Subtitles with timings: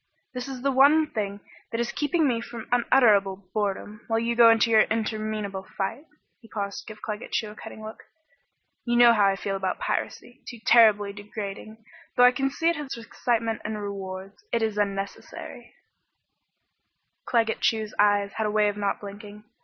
[0.33, 1.41] "This is the one thing
[1.71, 6.05] that is keeping me from unutterable boredom, while you go into your interminable fight."
[6.39, 8.01] He paused to give Claggett Chew a cutting look.
[8.83, 11.85] "You know how I feel about piracy too terribly degrading,
[12.17, 14.43] though I can see it has its excitement and rewards.
[14.51, 15.75] But it is unnecessary"
[17.27, 19.43] Claggett Chew's eyes had a way of not blinking.